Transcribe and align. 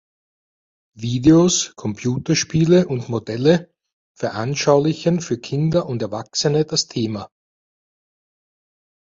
Videos, 0.97 1.75
Computerspiele 1.75 2.87
und 2.87 3.07
Modelle 3.07 3.71
veranschaulichen 4.17 5.21
für 5.21 5.37
Kinder 5.37 5.85
und 5.85 6.01
Erwachsene 6.01 6.65
das 6.65 6.87
Thema. 6.87 7.29